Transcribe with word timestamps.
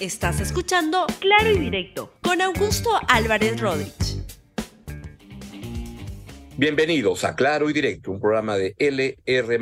Estás 0.00 0.40
escuchando 0.40 1.06
Claro 1.18 1.50
y 1.50 1.58
Directo 1.58 2.12
con 2.22 2.40
Augusto 2.40 2.88
Álvarez 3.08 3.60
Rodríguez. 3.60 4.22
Bienvenidos 6.56 7.24
a 7.24 7.34
Claro 7.34 7.68
y 7.68 7.72
Directo, 7.72 8.12
un 8.12 8.20
programa 8.20 8.56
de 8.56 8.76
LR. 8.78 9.58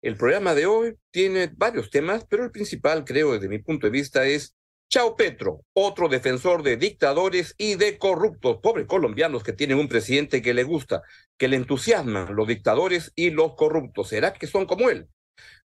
El 0.00 0.16
programa 0.16 0.54
de 0.54 0.66
hoy 0.66 0.94
tiene 1.10 1.50
varios 1.56 1.90
temas, 1.90 2.24
pero 2.30 2.44
el 2.44 2.52
principal, 2.52 3.04
creo, 3.04 3.32
desde 3.32 3.48
mi 3.48 3.58
punto 3.58 3.88
de 3.88 3.90
vista, 3.90 4.24
es 4.24 4.54
Chao 4.88 5.16
Petro, 5.16 5.62
otro 5.72 6.08
defensor 6.08 6.62
de 6.62 6.76
dictadores 6.76 7.56
y 7.58 7.74
de 7.74 7.98
corruptos, 7.98 8.58
pobres 8.62 8.86
colombianos 8.86 9.42
que 9.42 9.54
tienen 9.54 9.78
un 9.78 9.88
presidente 9.88 10.40
que 10.40 10.54
le 10.54 10.62
gusta, 10.62 11.02
que 11.36 11.48
le 11.48 11.56
entusiasman 11.56 12.36
los 12.36 12.46
dictadores 12.46 13.10
y 13.16 13.30
los 13.30 13.56
corruptos. 13.56 14.10
¿Será 14.10 14.34
que 14.34 14.46
son 14.46 14.66
como 14.66 14.88
él? 14.88 15.08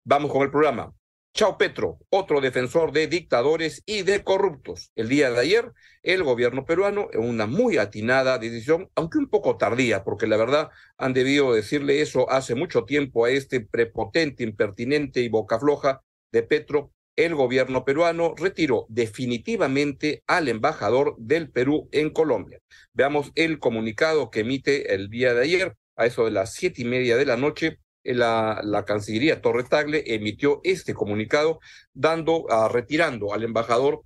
Vamos 0.03 0.31
con 0.31 0.43
el 0.43 0.51
programa. 0.51 0.93
Chao 1.38 1.57
Petro, 1.57 1.99
otro 2.11 2.39
defensor 2.39 2.93
de 2.93 3.07
dictadores 3.07 3.83
y 3.86 4.04
de 4.04 4.23
corruptos. 4.23 4.93
El 4.95 5.09
día 5.09 5.29
de 5.32 5.41
ayer, 5.41 5.73
el 6.01 6.23
gobierno 6.23 6.64
peruano, 6.64 7.10
en 7.11 7.27
una 7.27 7.46
muy 7.46 7.77
atinada 7.77 8.37
decisión, 8.37 8.89
aunque 8.96 9.18
un 9.18 9.27
poco 9.27 9.57
tardía, 9.57 10.05
porque 10.05 10.27
la 10.27 10.37
verdad 10.37 10.69
han 10.97 11.11
debido 11.11 11.54
decirle 11.54 12.00
eso 12.00 12.32
hace 12.32 12.55
mucho 12.55 12.86
tiempo 12.86 13.25
a 13.25 13.32
este 13.32 13.60
prepotente, 13.60 14.46
impertinente 14.46 15.19
y 15.19 15.27
boca 15.27 15.60
floja 15.60 16.00
de 16.32 16.43
Petro, 16.43 16.93
el 17.18 17.36
gobierno 17.36 17.83
peruano 17.83 18.33
retiró 18.38 18.86
definitivamente 18.88 20.24
al 20.27 20.47
embajador 20.47 21.15
del 21.18 21.52
Perú 21.52 21.89
en 21.91 22.11
Colombia. 22.11 22.60
Veamos 22.93 23.33
el 23.36 23.60
comunicado 23.60 24.29
que 24.29 24.39
emite 24.39 24.96
el 24.96 25.10
día 25.10 25.33
de 25.33 25.41
ayer, 25.41 25.75
a 25.97 26.05
eso 26.05 26.24
de 26.24 26.32
las 26.32 26.54
siete 26.54 26.83
y 26.83 26.86
media 26.86 27.18
de 27.18 27.25
la 27.25 27.36
noche, 27.36 27.79
la, 28.05 28.61
la 28.64 28.86
Cancillería 28.86 29.41
Torre 29.41 29.64
Tagle 29.64 30.04
emitió 30.07 30.61
este 30.63 30.93
comunicado 30.93 31.59
dando, 31.93 32.45
a, 32.50 32.67
retirando 32.67 33.33
al 33.33 33.44
embajador. 33.44 34.03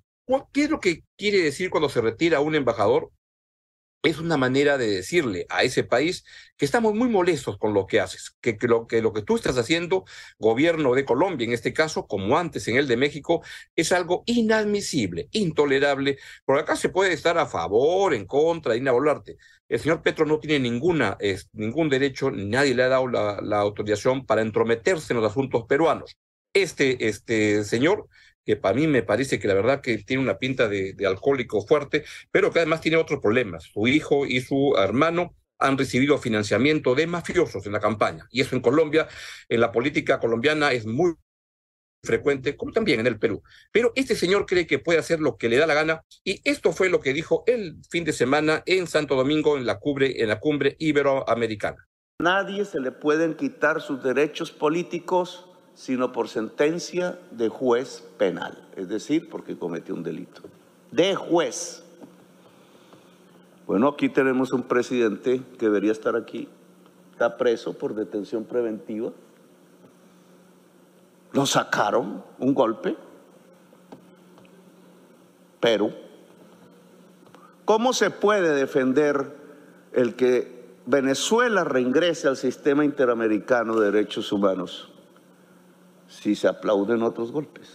¿Qué 0.52 0.64
es 0.64 0.70
lo 0.70 0.80
que 0.80 1.02
quiere 1.16 1.38
decir 1.42 1.70
cuando 1.70 1.88
se 1.88 2.00
retira 2.00 2.40
un 2.40 2.54
embajador? 2.54 3.10
Es 4.02 4.18
una 4.18 4.36
manera 4.36 4.78
de 4.78 4.88
decirle 4.88 5.46
a 5.50 5.62
ese 5.62 5.84
país 5.84 6.24
que 6.56 6.64
estamos 6.64 6.94
muy 6.94 7.08
molestos 7.08 7.58
con 7.58 7.74
lo 7.74 7.86
que 7.86 8.00
haces, 8.00 8.36
que, 8.40 8.56
lo, 8.62 8.86
que 8.86 9.02
lo 9.02 9.12
que 9.12 9.22
tú 9.22 9.36
estás 9.36 9.58
haciendo, 9.58 10.04
gobierno 10.38 10.94
de 10.94 11.04
Colombia 11.04 11.46
en 11.46 11.52
este 11.52 11.72
caso, 11.72 12.06
como 12.06 12.38
antes 12.38 12.66
en 12.68 12.76
el 12.76 12.88
de 12.88 12.96
México, 12.96 13.42
es 13.76 13.92
algo 13.92 14.22
inadmisible, 14.26 15.28
intolerable. 15.32 16.18
Por 16.44 16.58
acá 16.58 16.76
se 16.76 16.88
puede 16.88 17.12
estar 17.12 17.36
a 17.38 17.46
favor, 17.46 18.14
en 18.14 18.26
contra, 18.26 18.76
inabolarte. 18.76 19.36
El 19.68 19.80
señor 19.80 20.02
Petro 20.02 20.26
no 20.26 20.40
tiene 20.40 20.58
ninguna, 20.60 21.16
ningún 21.52 21.88
derecho, 21.88 22.30
nadie 22.30 22.74
le 22.74 22.82
ha 22.84 22.88
dado 22.88 23.06
la, 23.08 23.40
la 23.42 23.58
autorización 23.60 24.26
para 24.26 24.42
entrometerse 24.42 25.12
en 25.12 25.20
los 25.20 25.30
asuntos 25.30 25.64
peruanos. 25.68 26.16
Este, 26.52 27.06
este 27.08 27.62
señor 27.64 28.08
que 28.44 28.56
para 28.56 28.74
mí 28.74 28.86
me 28.86 29.02
parece 29.02 29.38
que 29.38 29.48
la 29.48 29.54
verdad 29.54 29.80
que 29.80 29.98
tiene 29.98 30.22
una 30.22 30.38
pinta 30.38 30.68
de, 30.68 30.94
alcohólico 31.06 31.66
fuerte, 31.66 32.04
pero 32.30 32.50
que 32.50 32.60
además 32.60 32.80
tiene 32.80 32.96
otros 32.96 33.20
problemas. 33.20 33.64
Su 33.64 33.86
hijo 33.86 34.26
y 34.26 34.40
su 34.40 34.74
hermano 34.78 35.36
han 35.58 35.76
recibido 35.76 36.18
financiamiento 36.18 36.94
de 36.94 37.06
mafiosos 37.06 37.66
en 37.66 37.72
la 37.72 37.80
campaña. 37.80 38.26
Y 38.30 38.40
eso 38.40 38.56
en 38.56 38.62
Colombia, 38.62 39.08
en 39.48 39.60
la 39.60 39.70
política 39.70 40.18
colombiana, 40.18 40.72
es 40.72 40.86
muy 40.86 41.14
frecuente, 42.02 42.56
como 42.56 42.72
también 42.72 43.00
en 43.00 43.06
el 43.06 43.18
Perú. 43.18 43.42
Pero 43.70 43.92
este 43.94 44.14
señor 44.14 44.46
cree 44.46 44.66
que 44.66 44.78
puede 44.78 44.98
hacer 44.98 45.20
lo 45.20 45.36
que 45.36 45.48
le 45.48 45.58
da 45.58 45.66
la 45.66 45.74
gana 45.74 46.02
y 46.24 46.40
esto 46.48 46.72
fue 46.72 46.88
lo 46.88 47.00
que 47.00 47.12
dijo 47.12 47.44
el 47.46 47.76
fin 47.90 48.04
de 48.04 48.14
semana 48.14 48.62
en 48.64 48.86
Santo 48.86 49.16
Domingo 49.16 49.58
en 49.58 49.66
la, 49.66 49.78
cubre, 49.78 50.22
en 50.22 50.28
la 50.28 50.40
cumbre 50.40 50.76
iberoamericana. 50.78 51.86
Nadie 52.20 52.64
se 52.64 52.80
le 52.80 52.92
pueden 52.92 53.34
quitar 53.34 53.80
sus 53.80 54.02
derechos 54.02 54.50
políticos 54.50 55.49
sino 55.80 56.12
por 56.12 56.28
sentencia 56.28 57.18
de 57.30 57.48
juez 57.48 58.06
penal, 58.18 58.68
es 58.76 58.86
decir, 58.90 59.30
porque 59.30 59.56
cometió 59.56 59.94
un 59.94 60.02
delito. 60.02 60.42
De 60.90 61.14
juez. 61.14 61.82
Bueno, 63.66 63.88
aquí 63.88 64.10
tenemos 64.10 64.52
un 64.52 64.64
presidente 64.64 65.40
que 65.58 65.66
debería 65.66 65.92
estar 65.92 66.16
aquí, 66.16 66.48
está 67.12 67.38
preso 67.38 67.78
por 67.78 67.94
detención 67.94 68.44
preventiva. 68.44 69.10
Lo 71.32 71.46
sacaron, 71.46 72.22
un 72.38 72.52
golpe. 72.52 72.98
Pero, 75.60 75.92
¿cómo 77.64 77.94
se 77.94 78.10
puede 78.10 78.54
defender 78.54 79.34
el 79.94 80.14
que 80.14 80.62
Venezuela 80.84 81.64
reingrese 81.64 82.28
al 82.28 82.36
sistema 82.36 82.84
interamericano 82.84 83.80
de 83.80 83.90
derechos 83.90 84.30
humanos? 84.30 84.90
Si 86.10 86.34
se 86.34 86.48
aplauden 86.48 87.02
otros 87.02 87.32
golpes. 87.32 87.68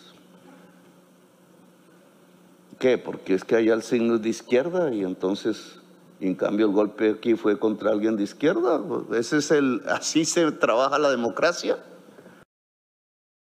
¿Qué? 2.79 2.97
Porque 2.97 3.33
es 3.33 3.43
que 3.43 3.55
hay 3.55 3.69
el 3.69 3.81
signo 3.81 4.17
de 4.17 4.29
izquierda 4.29 4.93
y 4.93 5.03
entonces, 5.03 5.79
en 6.19 6.35
cambio 6.35 6.67
el 6.67 6.73
golpe 6.73 7.11
aquí 7.11 7.35
fue 7.35 7.57
contra 7.57 7.91
alguien 7.91 8.17
de 8.17 8.23
izquierda. 8.23 8.81
Ese 9.13 9.37
es 9.37 9.49
el, 9.51 9.81
así 9.87 10.25
se 10.25 10.51
trabaja 10.51 10.99
la 10.99 11.09
democracia. 11.09 11.83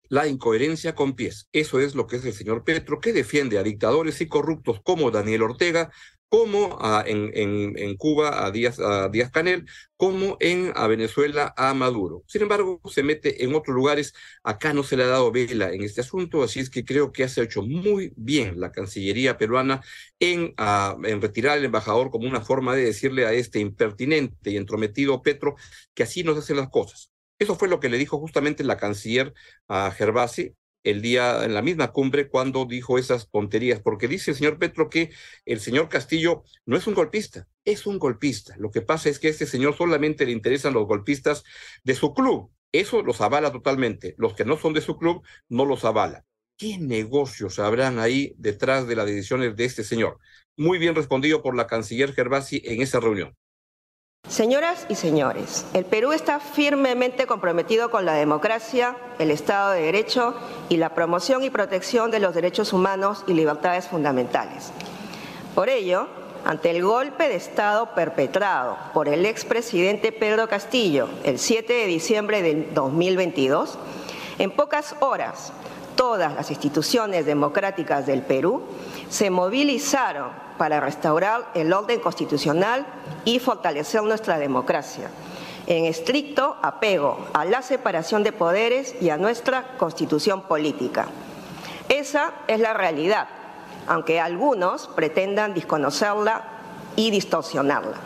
La 0.09 0.27
incoherencia 0.27 0.95
con 0.95 1.15
pies. 1.15 1.49
Eso 1.51 1.79
es 1.79 1.95
lo 1.95 2.07
que 2.07 2.17
es 2.17 2.25
el 2.25 2.33
señor 2.33 2.63
Petro, 2.63 3.01
que 3.01 3.11
defiende 3.11 3.57
a 3.57 3.63
dictadores 3.63 4.21
y 4.21 4.27
corruptos 4.27 4.79
como 4.81 5.11
Daniel 5.11 5.41
Ortega, 5.41 5.91
como 6.29 6.77
en, 7.05 7.31
en, 7.77 7.95
Cuba 7.97 8.45
a 8.45 8.51
Díaz, 8.51 8.79
a 8.79 9.09
Díaz 9.09 9.31
Canel, 9.31 9.65
como 9.95 10.37
en 10.39 10.71
a 10.75 10.87
Venezuela 10.87 11.53
a 11.57 11.73
Maduro. 11.73 12.23
Sin 12.27 12.41
embargo, 12.41 12.81
se 12.85 13.03
mete 13.03 13.43
en 13.43 13.55
otros 13.55 13.75
lugares. 13.75 14.13
Acá 14.43 14.73
no 14.73 14.83
se 14.83 14.97
le 14.97 15.03
ha 15.03 15.07
dado 15.07 15.31
vela 15.31 15.71
en 15.71 15.83
este 15.83 16.01
asunto, 16.01 16.43
así 16.43 16.59
es 16.59 16.69
que 16.69 16.85
creo 16.85 17.11
que 17.11 17.23
ha 17.23 17.27
hecho 17.37 17.61
muy 17.61 18.13
bien 18.15 18.59
la 18.59 18.71
Cancillería 18.71 19.37
peruana 19.37 19.81
en, 20.19 20.53
en 21.03 21.21
retirar 21.21 21.57
al 21.57 21.65
embajador 21.65 22.11
como 22.11 22.27
una 22.27 22.41
forma 22.41 22.75
de 22.75 22.85
decirle 22.85 23.25
a 23.25 23.33
este 23.33 23.59
impertinente 23.59 24.51
y 24.51 24.57
entrometido 24.57 25.21
Petro 25.21 25.55
que 25.93 26.03
así 26.03 26.23
no 26.23 26.33
se 26.33 26.39
hacen 26.39 26.57
las 26.57 26.69
cosas. 26.69 27.11
Eso 27.39 27.55
fue 27.55 27.67
lo 27.67 27.79
que 27.79 27.89
le 27.89 27.97
dijo 27.97 28.19
justamente 28.19 28.63
la 28.63 28.77
canciller 28.77 29.33
a 29.67 29.91
Gervasi, 29.91 30.55
el 30.89 31.01
día 31.01 31.43
en 31.43 31.53
la 31.53 31.61
misma 31.61 31.91
cumbre 31.91 32.29
cuando 32.29 32.65
dijo 32.65 32.97
esas 32.97 33.29
tonterías, 33.29 33.81
porque 33.81 34.07
dice 34.07 34.31
el 34.31 34.37
señor 34.37 34.57
Petro 34.57 34.89
que 34.89 35.11
el 35.45 35.59
señor 35.59 35.89
Castillo 35.89 36.43
no 36.65 36.77
es 36.77 36.87
un 36.87 36.93
golpista, 36.93 37.47
es 37.65 37.85
un 37.85 37.99
golpista. 37.99 38.55
Lo 38.57 38.71
que 38.71 38.81
pasa 38.81 39.09
es 39.09 39.19
que 39.19 39.27
a 39.27 39.31
este 39.31 39.45
señor 39.45 39.75
solamente 39.75 40.25
le 40.25 40.31
interesan 40.31 40.73
los 40.73 40.87
golpistas 40.87 41.43
de 41.83 41.95
su 41.95 42.13
club. 42.13 42.51
Eso 42.71 43.01
los 43.01 43.21
avala 43.21 43.51
totalmente. 43.51 44.15
Los 44.17 44.33
que 44.33 44.45
no 44.45 44.57
son 44.57 44.73
de 44.73 44.81
su 44.81 44.97
club 44.97 45.23
no 45.49 45.65
los 45.65 45.85
avala. 45.85 46.25
¿Qué 46.57 46.77
negocios 46.77 47.59
habrán 47.59 47.99
ahí 47.99 48.33
detrás 48.37 48.87
de 48.87 48.95
las 48.95 49.05
decisiones 49.05 49.55
de 49.55 49.65
este 49.65 49.83
señor? 49.83 50.19
Muy 50.55 50.79
bien 50.79 50.95
respondido 50.95 51.43
por 51.43 51.55
la 51.55 51.67
canciller 51.67 52.13
Gervasi 52.13 52.61
en 52.65 52.81
esa 52.81 52.99
reunión. 52.99 53.35
Señoras 54.37 54.85
y 54.87 54.93
señores, 54.93 55.65
el 55.73 55.85
Perú 55.85 56.11
está 56.11 56.39
firmemente 56.39 57.25
comprometido 57.25 57.89
con 57.89 58.05
la 58.05 58.13
democracia, 58.13 58.95
el 59.17 59.31
Estado 59.31 59.71
de 59.71 59.81
Derecho 59.81 60.35
y 60.69 60.77
la 60.77 60.93
promoción 60.93 61.43
y 61.43 61.49
protección 61.49 62.11
de 62.11 62.19
los 62.19 62.35
derechos 62.35 62.71
humanos 62.71 63.23
y 63.25 63.33
libertades 63.33 63.87
fundamentales. 63.87 64.71
Por 65.55 65.69
ello, 65.69 66.07
ante 66.45 66.69
el 66.69 66.83
golpe 66.83 67.29
de 67.29 67.35
Estado 67.35 67.95
perpetrado 67.95 68.77
por 68.93 69.07
el 69.07 69.25
expresidente 69.25 70.11
Pedro 70.11 70.47
Castillo 70.47 71.07
el 71.23 71.39
7 71.39 71.73
de 71.73 71.85
diciembre 71.87 72.43
de 72.43 72.67
2022, 72.73 73.79
en 74.37 74.51
pocas 74.51 74.95
horas 74.99 75.53
todas 75.95 76.35
las 76.35 76.51
instituciones 76.51 77.25
democráticas 77.25 78.05
del 78.05 78.21
Perú 78.21 78.61
se 79.09 79.29
movilizaron 79.29 80.29
para 80.57 80.79
restaurar 80.79 81.49
el 81.53 81.71
orden 81.71 81.99
constitucional 81.99 82.85
y 83.25 83.39
fortalecer 83.39 84.03
nuestra 84.03 84.37
democracia, 84.39 85.09
en 85.67 85.85
estricto 85.85 86.57
apego 86.61 87.27
a 87.33 87.45
la 87.45 87.61
separación 87.61 88.23
de 88.23 88.31
poderes 88.31 88.95
y 89.01 89.09
a 89.09 89.17
nuestra 89.17 89.77
constitución 89.77 90.41
política. 90.41 91.07
Esa 91.89 92.33
es 92.47 92.59
la 92.59 92.73
realidad, 92.73 93.27
aunque 93.87 94.19
algunos 94.19 94.87
pretendan 94.87 95.53
desconocerla 95.53 96.43
y 96.95 97.11
distorsionarla. 97.11 97.97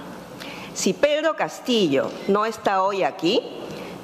Si 0.74 0.94
Pedro 0.94 1.36
Castillo 1.36 2.12
no 2.27 2.45
está 2.45 2.83
hoy 2.83 3.04
aquí, 3.04 3.42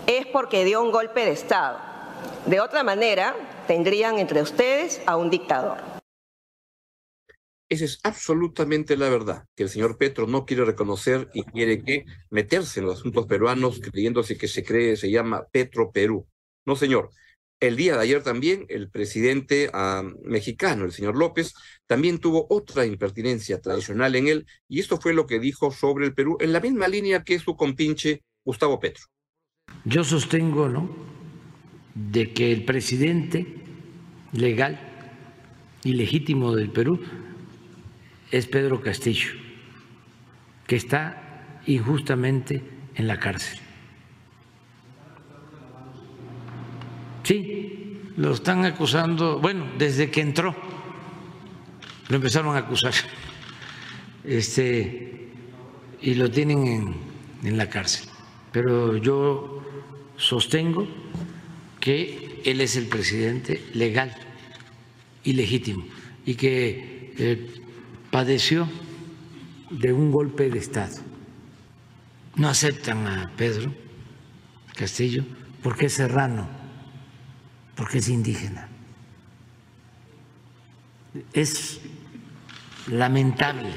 es 0.06 0.26
porque 0.26 0.66
dio 0.66 0.82
un 0.82 0.92
golpe 0.92 1.26
de 1.26 1.32
Estado. 1.32 1.78
De 2.46 2.60
otra 2.60 2.84
manera, 2.84 3.36
tendrían 3.68 4.20
entre 4.20 4.42
ustedes 4.42 5.02
a 5.06 5.18
un 5.18 5.30
dictador. 5.30 5.97
Esa 7.69 7.84
es 7.84 8.00
absolutamente 8.04 8.96
la 8.96 9.10
verdad, 9.10 9.46
que 9.56 9.64
el 9.64 9.69
señor 9.69 9.98
Petro 9.98 10.25
no 10.25 10.46
quiere 10.46 10.64
reconocer 10.64 11.30
y 11.34 11.44
quiere 11.44 11.84
que 11.84 12.06
meterse 12.30 12.80
en 12.80 12.86
los 12.86 13.00
asuntos 13.00 13.25
peruanos 13.25 13.81
creyéndose 13.81 14.38
que 14.38 14.48
se 14.48 14.64
cree, 14.64 14.96
se 14.96 15.12
llama 15.12 15.46
Petro 15.52 15.92
Perú. 15.92 16.28
No, 16.66 16.75
señor. 16.75 17.10
El 17.60 17.75
día 17.75 17.96
de 17.96 18.04
ayer 18.04 18.24
también 18.24 18.66
el 18.69 18.90
presidente 18.90 19.69
ah, 19.74 20.04
mexicano, 20.24 20.86
el 20.86 20.92
señor 20.92 21.18
López, 21.18 21.56
también 21.88 22.19
tuvo 22.19 22.46
otra 22.50 22.86
impertinencia 22.86 23.60
tradicional 23.60 24.16
en 24.16 24.28
él, 24.28 24.46
y 24.69 24.80
esto 24.80 25.02
fue 25.02 25.14
lo 25.14 25.25
que 25.25 25.40
dijo 25.40 25.72
sobre 25.72 26.06
el 26.06 26.14
Perú, 26.14 26.38
en 26.40 26.54
la 26.54 26.60
misma 26.60 26.88
línea 26.88 27.24
que 27.24 27.40
su 27.40 27.56
compinche 27.56 28.22
Gustavo 28.46 28.80
Petro. 28.80 29.06
Yo 29.86 30.04
sostengo, 30.04 30.69
¿no?, 30.69 30.90
de 31.96 32.31
que 32.31 32.52
el 32.52 32.64
presidente 32.64 33.46
legal 34.31 34.80
ilegítimo 35.84 36.56
del 36.56 36.72
Perú 36.72 37.02
es 38.32 38.48
Pedro 38.48 38.82
Castillo, 38.82 39.32
que 40.66 40.76
está 40.76 41.60
injustamente 41.66 42.64
en 42.96 43.08
la 43.08 43.20
cárcel. 43.20 43.60
Sí, 47.24 48.00
lo 48.16 48.34
están 48.34 48.66
acusando, 48.66 49.40
bueno, 49.40 49.66
desde 49.78 50.10
que 50.10 50.22
entró 50.22 50.56
lo 52.10 52.16
empezaron 52.16 52.56
a 52.56 52.60
acusar 52.60 52.94
este, 54.24 55.28
y 56.02 56.14
lo 56.16 56.32
tienen 56.32 56.66
en, 56.66 56.96
en 57.44 57.58
la 57.58 57.70
cárcel. 57.70 58.10
Pero 58.52 58.98
yo 58.98 59.62
sostengo 60.16 60.88
que 61.80 62.42
él 62.46 62.62
es 62.62 62.76
el 62.76 62.86
presidente 62.86 63.62
legal 63.74 64.16
y 65.24 65.34
legítimo 65.34 65.86
y 66.26 66.36
que 66.36 67.14
eh, 67.18 67.52
padeció 68.12 68.68
de 69.69 69.94
un 69.94 70.12
golpe 70.12 70.50
de 70.50 70.59
Estado. 70.59 70.95
No 72.36 72.50
aceptan 72.50 73.07
a 73.07 73.31
Pedro 73.36 73.74
Castillo 74.75 75.24
porque 75.63 75.88
es 75.88 75.94
serrano, 75.94 76.48
porque 77.75 77.98
es 77.98 78.09
indígena. 78.09 78.69
Es 81.33 81.81
lamentable 82.88 83.71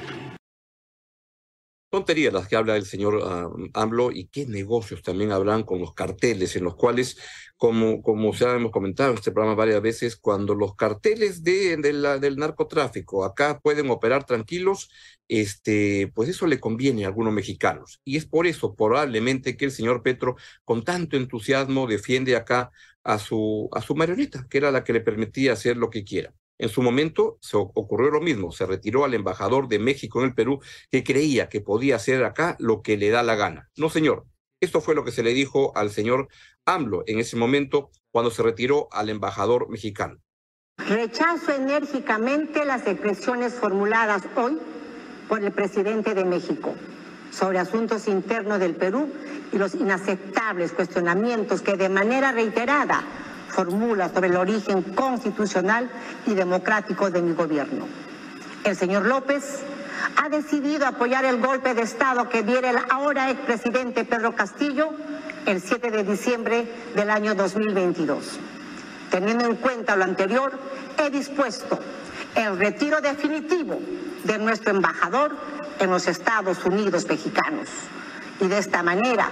tonterías 1.91 2.33
las 2.33 2.49
que 2.49 2.57
habla 2.57 2.77
el 2.77 2.87
señor 2.87 3.21
ah, 3.25 3.49
AMLO 3.75 4.13
y 4.13 4.29
qué 4.29 4.47
negocios 4.47 5.03
también 5.03 5.33
habrán 5.33 5.65
con 5.65 5.81
los 5.81 5.95
carteles, 5.95 6.57
en 6.57 6.65
los 6.65 6.77
cuales, 6.77 7.19
como, 7.57 8.03
como 8.03 8.33
ya 8.33 8.55
hemos 8.55 8.73
comentado 8.73 9.11
en 9.11 9.17
este 9.19 9.33
programa 9.33 9.57
varias 9.57 9.83
veces, 9.83 10.17
cuando 10.17 10.55
los 10.55 10.77
carteles 10.77 11.45
de, 11.45 11.77
del 11.77 12.37
narcotráfico 12.37 13.25
acá 13.25 13.61
pueden 13.61 13.91
operar 13.91 14.25
tranquilos, 14.25 14.91
este, 15.29 16.11
pues 16.15 16.29
eso 16.29 16.47
le 16.47 16.61
conviene 16.61 17.05
a 17.05 17.09
algunos 17.09 17.33
mexicanos. 17.33 18.01
Y 18.05 18.17
es 18.17 18.27
por 18.27 18.47
eso 18.47 18.75
probablemente 18.75 19.57
que 19.57 19.67
el 19.67 19.73
señor 19.73 20.03
Petro, 20.03 20.37
con 20.65 20.85
tanto 20.85 21.17
entusiasmo, 21.17 21.87
defiende 21.87 22.37
acá 22.37 22.71
a 23.05 23.19
su, 23.19 23.69
a 23.73 23.83
su 23.83 23.95
marioneta, 23.95 24.47
que 24.49 24.59
era 24.59 24.71
la 24.71 24.85
que 24.85 24.93
le 24.93 25.01
permitía 25.01 25.53
hacer 25.53 25.77
lo 25.77 25.91
que 25.91 26.05
quiera. 26.05 26.35
En 26.61 26.69
su 26.69 26.83
momento 26.83 27.39
se 27.41 27.57
ocurrió 27.57 28.11
lo 28.11 28.21
mismo, 28.21 28.53
se 28.53 28.67
retiró 28.67 29.07
al 29.07 29.15
embajador 29.15 29.67
de 29.67 29.79
México 29.79 30.21
en 30.21 30.27
el 30.27 30.35
Perú 30.35 30.61
que 30.91 31.03
creía 31.03 31.49
que 31.49 31.63
podía 31.63 31.97
hacer 31.97 32.23
acá 32.23 32.57
lo 32.59 32.83
que 32.83 32.99
le 32.99 33.09
da 33.09 33.23
la 33.23 33.35
gana. 33.35 33.71
No, 33.79 33.89
señor. 33.89 34.27
Esto 34.61 34.83
fue 34.83 34.95
lo 34.95 35.03
que 35.03 35.11
se 35.11 35.23
le 35.23 35.33
dijo 35.33 35.73
al 35.75 35.91
señor 35.91 36.29
AMLO 36.67 37.03
en 37.07 37.19
ese 37.19 37.39
momento 37.39 37.91
cuando 38.11 38.31
se 38.31 38.43
retiró 38.43 38.89
al 38.93 39.09
embajador 39.09 39.71
mexicano. 39.71 40.19
Rechazo 40.77 41.53
enérgicamente 41.53 42.67
las 42.67 42.87
expresiones 42.87 43.55
formuladas 43.55 44.25
hoy 44.37 44.59
por 45.31 45.43
el 45.43 45.53
presidente 45.53 46.13
de 46.13 46.27
México 46.27 46.75
sobre 47.31 47.59
asuntos 47.59 48.07
internos 48.07 48.61
del 48.61 48.75
Perú 48.75 49.11
y 49.51 49.57
los 49.57 49.75
inaceptables 49.75 50.73
cuestionamientos 50.73 51.63
que 51.63 51.79
de 51.79 51.89
manera 51.89 52.33
reiterada 52.33 53.03
formula 53.51 54.09
sobre 54.09 54.29
el 54.29 54.37
origen 54.37 54.83
constitucional 54.83 55.91
y 56.27 56.35
democrático 56.35 57.11
de 57.11 57.23
mi 57.23 57.35
gobierno. 57.35 57.87
El 58.65 58.77
señor 58.77 59.07
López 59.07 59.61
ha 60.17 60.29
decidido 60.29 60.87
apoyar 60.87 61.25
el 61.25 61.41
golpe 61.41 61.75
de 61.75 61.83
Estado 61.83 62.29
que 62.29 62.43
diera 62.43 62.71
el 62.71 62.79
ahora 62.91 63.31
expresidente 63.31 64.05
Pedro 64.05 64.35
Castillo 64.35 64.91
el 65.47 65.61
7 65.61 65.91
de 65.91 66.05
diciembre 66.05 66.71
del 66.95 67.11
año 67.11 67.35
2022. 67.35 68.39
Teniendo 69.11 69.45
en 69.45 69.57
cuenta 69.57 69.97
lo 69.97 70.05
anterior, 70.05 70.53
he 70.99 71.11
dispuesto 71.11 71.79
el 72.35 72.59
retiro 72.59 73.01
definitivo 73.01 73.81
de 74.25 74.39
nuestro 74.39 74.71
embajador 74.71 75.35
en 75.79 75.91
los 75.91 76.07
Estados 76.07 76.65
Unidos 76.65 77.07
mexicanos. 77.09 77.69
Y 78.41 78.47
de 78.47 78.59
esta 78.59 78.83
manera, 78.83 79.31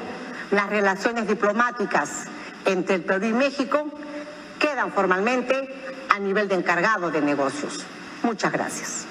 las 0.50 0.68
relaciones 0.70 1.28
diplomáticas 1.28 2.24
entre 2.64 2.96
el 2.96 3.02
Perú 3.02 3.26
y 3.26 3.32
México 3.32 3.90
formalmente 4.86 5.68
a 6.08 6.18
nivel 6.18 6.48
de 6.48 6.54
encargado 6.54 7.10
de 7.10 7.20
negocios. 7.20 7.84
Muchas 8.22 8.52
gracias. 8.52 9.06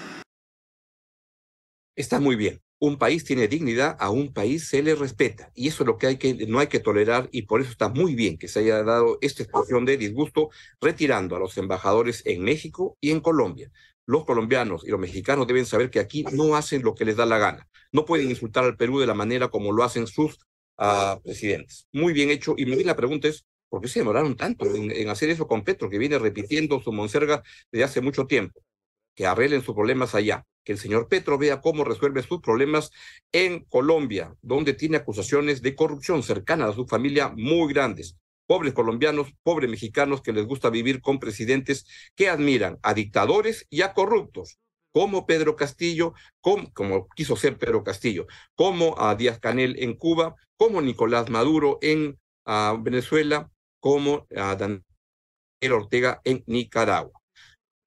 Está 1.95 2.19
muy 2.19 2.35
bien. 2.35 2.61
Un 2.79 2.99
país 2.99 3.23
tiene 3.23 3.47
dignidad, 3.47 3.97
a 3.99 4.11
un 4.11 4.31
país 4.31 4.67
se 4.67 4.83
le 4.83 4.93
respeta. 4.93 5.51
Y 5.55 5.67
eso 5.67 5.81
es 5.81 5.87
lo 5.87 5.97
que, 5.97 6.07
hay 6.07 6.17
que 6.17 6.45
no 6.47 6.59
hay 6.59 6.67
que 6.67 6.79
tolerar 6.79 7.27
y 7.31 7.43
por 7.43 7.59
eso 7.59 7.71
está 7.71 7.89
muy 7.89 8.13
bien 8.13 8.37
que 8.37 8.47
se 8.47 8.59
haya 8.59 8.83
dado 8.83 9.17
esta 9.21 9.41
expresión 9.41 9.83
de 9.83 9.97
disgusto 9.97 10.49
retirando 10.79 11.35
a 11.35 11.39
los 11.39 11.57
embajadores 11.57 12.21
en 12.25 12.43
México 12.43 12.95
y 13.01 13.09
en 13.09 13.19
Colombia. 13.19 13.71
Los 14.05 14.25
colombianos 14.25 14.85
y 14.85 14.91
los 14.91 14.99
mexicanos 14.99 15.47
deben 15.47 15.65
saber 15.65 15.89
que 15.89 15.99
aquí 15.99 16.23
no 16.31 16.55
hacen 16.55 16.83
lo 16.83 16.93
que 16.93 17.03
les 17.03 17.15
da 17.15 17.25
la 17.25 17.39
gana. 17.39 17.67
No 17.91 18.05
pueden 18.05 18.29
insultar 18.29 18.63
al 18.63 18.77
Perú 18.77 18.99
de 18.99 19.07
la 19.07 19.15
manera 19.15 19.47
como 19.47 19.71
lo 19.71 19.83
hacen 19.83 20.05
sus 20.05 20.37
uh, 20.77 21.19
presidentes. 21.23 21.87
Muy 21.91 22.13
bien 22.13 22.29
hecho. 22.29 22.53
Y 22.57 22.65
la 22.83 22.95
pregunta 22.95 23.27
es, 23.27 23.43
¿Por 23.69 23.81
qué 23.81 23.87
se 23.87 23.99
demoraron 23.99 24.35
tanto 24.37 24.65
en, 24.65 25.09
hacer 25.09 25.29
eso 25.29 25.47
con 25.47 25.63
Petro, 25.63 25.89
que 25.89 25.97
viene 25.97 26.17
repitiendo 26.19 26.81
su 26.81 26.91
monserga 26.91 27.43
desde 27.71 27.83
hace 27.83 28.01
mucho 28.01 28.25
tiempo? 28.25 28.61
Que 29.13 29.25
arreglen 29.25 29.61
sus 29.61 29.75
problemas 29.75 30.15
allá, 30.15 30.45
que 30.63 30.71
el 30.71 30.77
señor 30.77 31.09
Petro 31.09 31.37
vea 31.37 31.61
cómo 31.61 31.83
resuelve 31.83 32.23
sus 32.23 32.39
problemas 32.39 32.91
en 33.31 33.65
Colombia, 33.65 34.35
donde 34.41 34.73
tiene 34.73 34.97
acusaciones 34.97 35.61
de 35.61 35.75
corrupción 35.75 36.23
cercanas 36.23 36.69
a 36.69 36.73
su 36.73 36.87
familia 36.87 37.29
muy 37.35 37.73
grandes. 37.73 38.15
Pobres 38.45 38.73
colombianos, 38.73 39.33
pobres 39.43 39.69
mexicanos 39.69 40.21
que 40.21 40.31
les 40.31 40.45
gusta 40.45 40.69
vivir 40.69 41.01
con 41.01 41.19
presidentes 41.19 41.85
que 42.15 42.29
admiran 42.29 42.79
a 42.83 42.93
dictadores 42.93 43.65
y 43.69 43.81
a 43.81 43.93
corruptos 43.93 44.57
como 44.93 45.27
Pedro 45.27 45.55
Castillo, 45.55 46.13
como, 46.41 46.73
como, 46.73 47.07
quiso 47.09 47.35
ser 47.35 47.59
Pedro 47.59 47.83
Castillo, 47.83 48.25
como 48.55 48.99
a 48.99 49.13
Díaz 49.13 49.39
Canel 49.39 49.75
en 49.77 49.93
Cuba, 49.93 50.35
como 50.55 50.81
Nicolás 50.81 51.29
Maduro 51.29 51.77
en 51.81 52.17
Venezuela, 52.79 53.51
como 53.79 54.27
a 54.35 54.55
Daniel 54.55 54.83
Ortega 55.71 56.21
en 56.23 56.43
Nicaragua. 56.47 57.21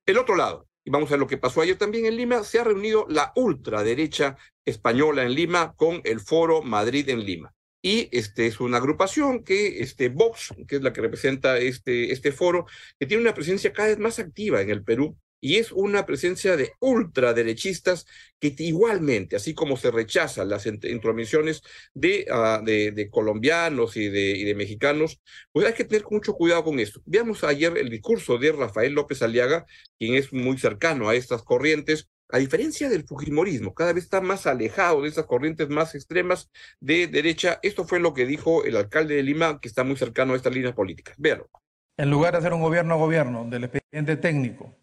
El 0.07 0.19
otro 0.19 0.37
lado, 0.37 0.67
y 0.85 0.91
vamos 0.91 1.09
a 1.09 1.13
ver 1.13 1.21
lo 1.21 1.27
que 1.27 1.39
pasó 1.39 1.61
ayer 1.61 1.77
también 1.77 2.07
en 2.07 2.17
Lima, 2.17 2.43
se 2.43 2.59
ha 2.59 2.65
reunido 2.65 3.07
la 3.09 3.33
ultraderecha 3.37 4.37
española 4.65 5.23
en 5.23 5.35
Lima 5.35 5.75
con 5.75 6.01
el 6.05 6.21
Foro 6.21 6.63
Madrid 6.63 7.09
en 7.09 7.25
Lima. 7.25 7.53
Y 7.83 8.09
este 8.13 8.47
es 8.47 8.61
una 8.61 8.77
agrupación 8.77 9.43
que, 9.43 9.81
este 9.81 10.11
Vox, 10.11 10.55
que 10.69 10.77
es 10.77 10.83
la 10.83 10.93
que 10.93 11.01
representa 11.01 11.59
este, 11.59 12.13
este 12.13 12.31
foro, 12.31 12.67
que 12.99 13.07
tiene 13.07 13.23
una 13.23 13.35
presencia 13.35 13.73
cada 13.73 13.89
vez 13.89 13.99
más 13.99 14.19
activa 14.19 14.61
en 14.61 14.71
el 14.71 14.85
Perú 14.85 15.17
y 15.41 15.57
es 15.57 15.73
una 15.73 16.07
presencia 16.07 16.57
de 16.57 16.73
ultraderechistas 16.81 18.07
que 18.39 18.55
igualmente, 18.59 19.37
así 19.37 19.55
como 19.55 19.77
se 19.77 19.91
rechazan 19.91 20.49
las 20.49 20.67
intromisiones 20.67 21.63
de, 21.95 22.27
de, 22.65 23.11
colombianos 23.11 23.97
y 23.97 24.09
de, 24.09 24.55
mexicanos, 24.55 25.21
pues 25.53 25.67
hay 25.67 25.75
que 25.75 25.85
tener 25.85 26.05
mucho 26.11 26.35
cuidado 26.35 26.65
con 26.65 26.79
esto. 26.79 27.01
Veamos 27.05 27.45
ayer 27.45 27.77
el 27.77 27.91
discurso 27.91 28.39
de 28.39 28.53
Rafael 28.53 28.93
López 28.93 29.23
Aliaga, 29.23 29.67
quien 29.99 30.15
es 30.15 30.33
muy 30.33 30.59
cercano 30.59 31.09
a 31.09 31.15
estas 31.15 31.43
corrientes, 31.43 32.09
a 32.33 32.39
diferencia 32.39 32.89
del 32.89 33.05
fujimorismo, 33.05 33.75
cada 33.75 33.93
vez 33.93 34.05
está 34.05 34.21
más 34.21 34.47
alejado 34.47 35.03
de 35.03 35.09
esas 35.09 35.27
corrientes 35.27 35.69
más 35.69 35.95
extremas 35.95 36.49
de 36.79 37.09
derecha. 37.09 37.59
Esto 37.63 37.85
fue 37.85 37.99
lo 37.99 38.15
que 38.15 38.25
dijo 38.25 38.65
el 38.65 38.77
alcalde 38.77 39.17
de 39.17 39.23
Lima, 39.23 39.59
que 39.61 39.69
está 39.69 39.83
muy 39.83 39.97
cercano 39.97 40.33
a 40.33 40.37
estas 40.37 40.55
líneas 40.55 40.75
políticas. 40.75 41.17
Véalo. 41.19 41.51
En 41.97 42.09
lugar 42.09 42.33
de 42.33 42.39
hacer 42.39 42.53
un 42.53 42.61
gobierno 42.61 42.95
a 42.95 42.99
gobierno 42.99 43.45
del 43.51 43.65
expediente 43.65 44.17
técnico, 44.17 44.80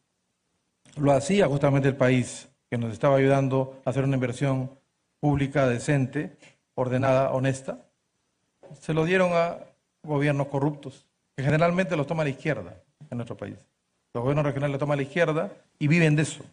lo 0.99 1.11
hacía 1.11 1.47
justamente 1.47 1.87
el 1.87 1.95
país, 1.95 2.47
que 2.69 2.77
nos 2.77 2.93
estaba 2.93 3.17
ayudando 3.17 3.81
a 3.85 3.89
hacer 3.89 4.03
una 4.03 4.15
inversión 4.15 4.71
pública 5.19 5.67
decente, 5.67 6.37
ordenada, 6.75 7.31
honesta. 7.31 7.79
Se 8.79 8.93
lo 8.93 9.05
dieron 9.05 9.31
a 9.33 9.57
gobiernos 10.03 10.47
corruptos, 10.47 11.05
que 11.35 11.43
generalmente 11.43 11.95
los 11.95 12.07
toma 12.07 12.23
la 12.23 12.29
izquierda 12.29 12.75
en 13.09 13.17
nuestro 13.17 13.37
país. 13.37 13.55
Los 14.13 14.23
gobiernos 14.23 14.45
regionales 14.45 14.73
los 14.73 14.79
toma 14.79 14.95
la 14.95 15.01
izquierda 15.01 15.51
y 15.79 15.87
viven 15.87 16.15
de 16.15 16.23
eso. 16.23 16.43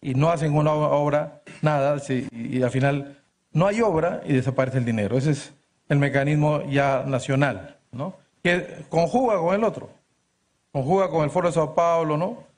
Y 0.00 0.14
no 0.14 0.30
hacen 0.30 0.54
una 0.54 0.72
obra, 0.72 1.42
nada, 1.60 2.00
y 2.30 2.62
al 2.62 2.70
final 2.70 3.18
no 3.52 3.66
hay 3.66 3.82
obra 3.82 4.22
y 4.24 4.32
desaparece 4.32 4.78
el 4.78 4.84
dinero. 4.84 5.18
Ese 5.18 5.32
es 5.32 5.52
el 5.88 5.98
mecanismo 5.98 6.62
ya 6.62 7.04
nacional, 7.06 7.76
¿no? 7.92 8.14
Que 8.42 8.84
conjuga 8.88 9.38
con 9.38 9.54
el 9.54 9.64
otro. 9.64 9.90
Conjuga 10.72 11.10
con 11.10 11.24
el 11.24 11.30
Foro 11.30 11.48
de 11.48 11.54
Sao 11.54 11.74
Paulo, 11.74 12.16
¿no? 12.16 12.49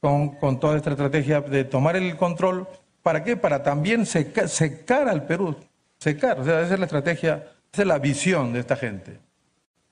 Con, 0.00 0.60
toda 0.60 0.76
esta 0.76 0.90
estrategia 0.90 1.40
de 1.40 1.64
tomar 1.64 1.96
el 1.96 2.16
control. 2.16 2.66
¿Para 3.02 3.24
qué? 3.24 3.36
Para 3.36 3.62
también 3.62 4.06
secar, 4.06 5.08
al 5.08 5.26
Perú. 5.26 5.56
Secar. 5.98 6.40
O 6.40 6.44
sea, 6.44 6.60
esa 6.60 6.74
es 6.74 6.80
la 6.80 6.86
estrategia, 6.86 7.34
esa 7.72 7.82
es 7.82 7.88
la 7.88 7.98
visión 7.98 8.52
de 8.52 8.60
esta 8.60 8.76
gente. 8.76 9.18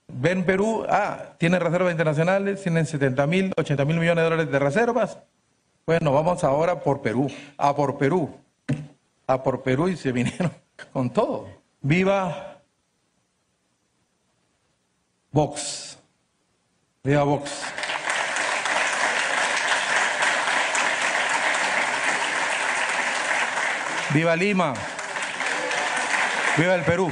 Ven 0.08 0.44
Perú, 0.44 0.84
ah, 0.88 1.34
tiene 1.38 1.58
reservas 1.58 1.92
internacionales, 1.92 2.62
tienen 2.62 2.86
70 2.86 3.26
mil, 3.26 3.52
80 3.56 3.84
mil 3.84 3.98
millones 3.98 4.22
de 4.22 4.30
dólares 4.30 4.52
de 4.52 4.58
reservas. 4.58 5.18
Bueno, 5.86 6.12
vamos 6.12 6.44
ahora 6.44 6.80
por 6.80 7.02
Perú, 7.02 7.30
a 7.56 7.74
por 7.74 7.98
Perú, 7.98 8.30
a 9.26 9.42
por 9.42 9.62
Perú 9.62 9.88
y 9.88 9.96
se 9.96 10.12
vinieron 10.12 10.52
con 10.92 11.10
todo. 11.10 11.48
Viva 11.80 12.60
Vox. 15.30 15.98
Viva 17.02 17.22
Vox. 17.24 17.83
Viva 24.14 24.36
Lima. 24.36 24.74
Viva 26.56 26.76
el 26.76 26.84
Perú. 26.84 27.10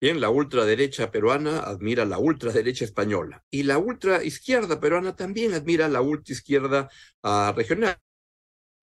Bien, 0.00 0.20
la 0.20 0.30
ultraderecha 0.30 1.10
peruana 1.10 1.58
admira 1.58 2.04
la 2.04 2.18
ultraderecha 2.18 2.84
española 2.84 3.42
y 3.50 3.64
la 3.64 3.78
ultraizquierda 3.78 4.78
peruana 4.78 5.16
también 5.16 5.54
admira 5.54 5.88
la 5.88 6.02
ultraizquierda 6.02 6.88
uh, 7.24 7.52
regional. 7.56 7.98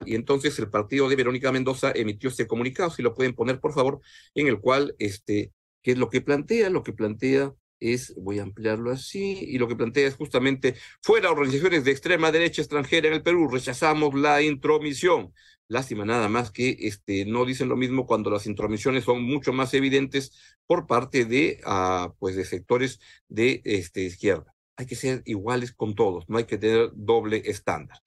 Y 0.06 0.16
entonces 0.16 0.60
el 0.60 0.70
partido 0.70 1.08
de 1.08 1.16
Verónica 1.16 1.54
Mendoza 1.54 1.94
emitió 1.96 2.30
este 2.30 2.48
comunicado, 2.48 2.90
si 2.90 3.02
lo 3.02 3.14
pueden 3.14 3.34
poner 3.34 3.62
por 3.62 3.74
favor, 3.74 4.02
en 4.36 4.48
el 4.48 4.60
cual, 4.60 4.94
este, 5.00 5.54
¿qué 5.82 5.92
es 5.92 5.98
lo 5.98 6.10
que 6.10 6.20
plantea? 6.20 6.70
Lo 6.70 6.84
que 6.84 6.92
plantea 6.92 7.54
es, 7.80 8.14
voy 8.16 8.40
a 8.40 8.44
ampliarlo 8.44 8.92
así, 8.92 9.40
y 9.42 9.58
lo 9.58 9.68
que 9.68 9.76
plantea 9.76 10.08
es 10.08 10.16
justamente, 10.16 10.76
fuera 11.02 11.32
organizaciones 11.32 11.84
de 11.84 11.92
extrema 11.92 12.32
derecha 12.32 12.62
extranjera 12.62 13.08
en 13.08 13.16
el 13.16 13.24
Perú, 13.24 13.50
rechazamos 13.50 14.14
la 14.14 14.42
intromisión. 14.42 15.34
Lástima 15.72 16.04
nada 16.04 16.28
más 16.28 16.52
que 16.52 16.76
este, 16.82 17.24
no 17.24 17.46
dicen 17.46 17.70
lo 17.70 17.78
mismo 17.78 18.06
cuando 18.06 18.30
las 18.30 18.46
intromisiones 18.46 19.06
son 19.06 19.24
mucho 19.24 19.54
más 19.54 19.74
evidentes 19.74 20.34
por 20.68 20.86
parte 20.86 21.24
de, 21.24 21.62
uh, 21.66 22.14
pues 22.20 22.36
de 22.36 22.44
sectores 22.44 23.00
de 23.30 23.62
este, 23.64 24.04
izquierda. 24.04 24.54
Hay 24.76 24.86
que 24.86 24.98
ser 24.98 25.22
iguales 25.24 25.72
con 25.72 25.96
todos, 25.96 26.28
no 26.28 26.38
hay 26.38 26.44
que 26.44 26.58
tener 26.58 26.92
doble 26.94 27.44
estándar. 27.46 28.00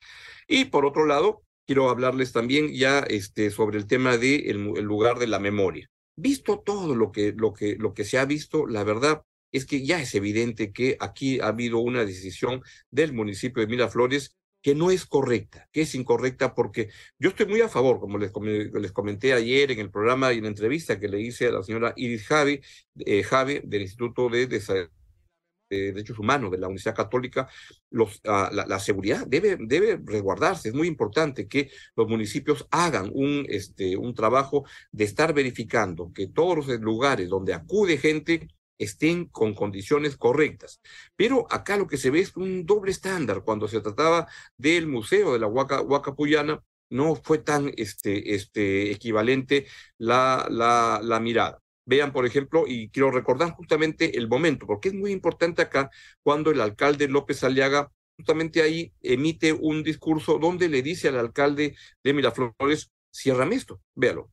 Y 0.46 0.66
por 0.66 0.84
otro 0.84 1.06
lado, 1.06 1.42
quiero 1.66 1.88
hablarles 1.88 2.32
también 2.32 2.70
ya 2.70 2.98
este, 2.98 3.50
sobre 3.50 3.78
el 3.78 3.86
tema 3.86 4.18
del 4.18 4.44
de 4.44 4.50
el 4.50 4.84
lugar 4.84 5.18
de 5.18 5.26
la 5.26 5.38
memoria. 5.38 5.88
Visto 6.16 6.58
todo 6.58 6.94
lo 6.94 7.12
que, 7.12 7.32
lo, 7.34 7.54
que, 7.54 7.76
lo 7.76 7.94
que 7.94 8.04
se 8.04 8.18
ha 8.18 8.26
visto, 8.26 8.66
la 8.66 8.84
verdad 8.84 9.22
es 9.52 9.64
que 9.64 9.86
ya 9.86 10.02
es 10.02 10.14
evidente 10.14 10.70
que 10.70 10.98
aquí 11.00 11.40
ha 11.40 11.46
habido 11.46 11.78
una 11.78 12.04
decisión 12.04 12.60
del 12.90 13.14
municipio 13.14 13.62
de 13.62 13.68
Miraflores 13.68 14.36
que 14.64 14.74
no 14.74 14.90
es 14.90 15.04
correcta, 15.04 15.68
que 15.72 15.82
es 15.82 15.94
incorrecta 15.94 16.54
porque 16.54 16.88
yo 17.18 17.28
estoy 17.28 17.44
muy 17.44 17.60
a 17.60 17.68
favor, 17.68 18.00
como 18.00 18.16
les, 18.16 18.32
comenté 18.92 19.34
ayer 19.34 19.70
en 19.70 19.78
el 19.78 19.90
programa 19.90 20.32
y 20.32 20.38
en 20.38 20.44
la 20.44 20.48
entrevista 20.48 20.98
que 20.98 21.06
le 21.06 21.20
hice 21.20 21.48
a 21.48 21.52
la 21.52 21.62
señora 21.62 21.92
Iris 21.96 22.26
Javi, 22.26 22.62
eh, 23.00 23.22
Javi 23.22 23.60
del 23.62 23.82
Instituto 23.82 24.30
de, 24.30 24.48
Derechos 25.68 26.18
Humanos 26.18 26.50
de 26.50 26.56
la 26.56 26.68
Universidad 26.68 26.94
Católica, 26.94 27.46
los, 27.90 28.16
uh, 28.24 28.48
la, 28.52 28.64
la, 28.66 28.78
seguridad 28.78 29.26
debe, 29.26 29.58
debe 29.60 30.00
resguardarse. 30.02 30.70
Es 30.70 30.74
muy 30.74 30.88
importante 30.88 31.46
que 31.46 31.70
los 31.94 32.08
municipios 32.08 32.66
hagan 32.70 33.10
un, 33.12 33.44
este, 33.50 33.98
un 33.98 34.14
trabajo 34.14 34.64
de 34.92 35.04
estar 35.04 35.34
verificando 35.34 36.10
que 36.14 36.28
todos 36.28 36.66
los 36.66 36.80
lugares 36.80 37.28
donde 37.28 37.52
acude 37.52 37.98
gente 37.98 38.48
estén 38.78 39.26
con 39.26 39.54
condiciones 39.54 40.16
correctas. 40.16 40.80
Pero 41.16 41.46
acá 41.50 41.76
lo 41.76 41.86
que 41.86 41.96
se 41.96 42.10
ve 42.10 42.20
es 42.20 42.36
un 42.36 42.66
doble 42.66 42.90
estándar. 42.90 43.42
Cuando 43.44 43.68
se 43.68 43.80
trataba 43.80 44.26
del 44.56 44.86
Museo 44.86 45.32
de 45.32 45.38
la 45.38 45.46
Huaca, 45.46 45.82
Huacapuyana, 45.82 46.62
no 46.90 47.16
fue 47.16 47.38
tan 47.38 47.72
este, 47.76 48.34
este, 48.34 48.90
equivalente 48.90 49.66
la, 49.98 50.46
la, 50.50 51.00
la 51.02 51.20
mirada. 51.20 51.58
Vean, 51.86 52.12
por 52.12 52.24
ejemplo, 52.24 52.64
y 52.66 52.88
quiero 52.88 53.10
recordar 53.10 53.50
justamente 53.52 54.16
el 54.16 54.28
momento, 54.28 54.66
porque 54.66 54.88
es 54.88 54.94
muy 54.94 55.12
importante 55.12 55.60
acá 55.60 55.90
cuando 56.22 56.50
el 56.50 56.60
alcalde 56.60 57.08
López 57.08 57.44
Aliaga 57.44 57.90
justamente 58.16 58.62
ahí 58.62 58.92
emite 59.02 59.52
un 59.52 59.82
discurso 59.82 60.38
donde 60.38 60.68
le 60.68 60.82
dice 60.82 61.08
al 61.08 61.18
alcalde 61.18 61.76
de 62.02 62.12
Miraflores, 62.12 62.90
ciérrame 63.12 63.56
esto, 63.56 63.80
véalo. 63.94 64.30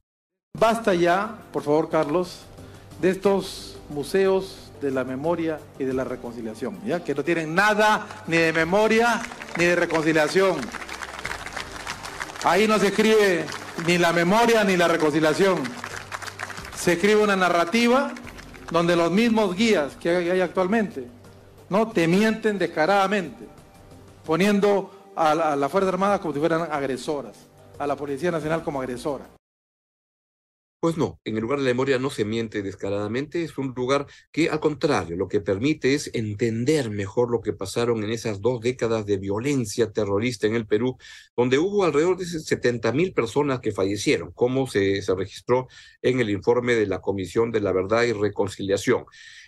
Basta 0.58 0.94
ya, 0.94 1.50
por 1.52 1.64
favor, 1.64 1.90
Carlos, 1.90 2.46
de 3.02 3.10
estos 3.10 3.81
museos 3.92 4.72
de 4.82 4.92
la 4.92 5.04
memoria 5.04 5.60
y 5.78 5.84
de 5.84 5.94
la 5.94 6.04
reconciliación, 6.04 6.80
¿ya? 6.86 7.04
que 7.04 7.14
no 7.14 7.24
tienen 7.24 7.54
nada 7.54 8.08
ni 8.28 8.38
de 8.38 8.52
memoria 8.52 9.22
ni 9.58 9.66
de 9.66 9.76
reconciliación. 9.76 10.58
Ahí 12.44 12.68
no 12.68 12.80
se 12.80 12.88
escribe 12.88 13.46
ni 13.86 13.98
la 13.98 14.12
memoria 14.12 14.64
ni 14.64 14.76
la 14.76 14.88
reconciliación. 14.88 15.60
Se 16.76 16.94
escribe 16.94 17.22
una 17.22 17.36
narrativa 17.36 18.12
donde 18.72 18.96
los 18.96 19.12
mismos 19.12 19.56
guías 19.56 19.96
que 19.98 20.10
hay 20.10 20.42
actualmente 20.42 21.08
no 21.70 21.90
te 21.90 22.08
mienten 22.08 22.58
descaradamente, 22.58 23.46
poniendo 24.26 25.12
a 25.16 25.36
la, 25.36 25.54
a 25.54 25.56
la 25.56 25.70
Fuerza 25.70 25.90
Armada 25.90 26.20
como 26.20 26.34
si 26.34 26.40
fueran 26.40 26.68
agresoras, 26.72 27.36
a 27.78 27.86
la 27.86 27.96
Policía 27.96 28.32
Nacional 28.32 28.64
como 28.64 28.82
agresora. 28.82 29.26
Pues 30.82 30.98
no, 30.98 31.20
en 31.26 31.36
el 31.36 31.44
lugar 31.44 31.60
de 31.60 31.66
la 31.66 31.70
memoria 31.70 32.00
no 32.00 32.10
se 32.10 32.26
miente 32.26 32.64
descaradamente, 32.64 33.44
es 33.44 33.56
un 33.60 33.72
lugar 33.76 34.08
que 34.32 34.50
al 34.50 34.60
contrario 34.60 35.16
lo 35.16 35.28
que 35.28 35.40
permite 35.40 35.94
es 35.94 36.10
entender 36.16 36.90
mejor 36.90 37.30
lo 37.30 37.40
que 37.42 37.54
pasaron 37.54 38.04
en 38.04 38.10
esas 38.10 38.42
dos 38.42 38.62
décadas 38.62 39.06
de 39.06 39.18
violencia 39.18 39.92
terrorista 39.92 40.48
en 40.48 40.56
el 40.56 40.66
Perú, 40.66 40.98
donde 41.38 41.60
hubo 41.60 41.84
alrededor 41.84 42.18
de 42.18 42.26
70 42.26 42.94
mil 42.94 43.14
personas 43.14 43.60
que 43.60 43.72
fallecieron, 43.72 44.32
como 44.32 44.66
se, 44.66 45.04
se 45.04 45.14
registró 45.14 45.68
en 46.02 46.20
el 46.20 46.32
informe 46.32 46.74
de 46.74 46.88
la 46.88 47.00
Comisión 47.00 47.52
de 47.52 47.62
la 47.62 47.74
Verdad 47.74 48.02
y 48.02 48.14
Reconciliación. 48.14 49.06